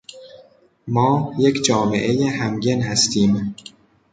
[0.87, 3.55] ما یک جامعه همگن هستیم.